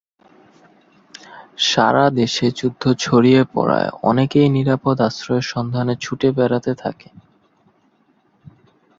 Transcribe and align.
সারা 1.65 2.05
দেশে 2.19 2.47
যুদ্ধ 2.51 2.83
ছড়িয়ে 2.99 3.41
পড়ায় 3.53 3.89
অনেকেই 4.03 4.47
নিরাপদ 4.49 4.97
আশ্রয়ের 5.07 5.45
সন্ধানে 5.53 5.93
ছুটে 6.01 6.27
বেড়াতে 6.37 6.71
থাকে। 6.75 7.09